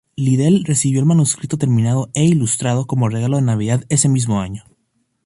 [0.15, 4.65] Liddell recibió el manuscrito terminado e ilustrado como regalo de navidad ese mismo año.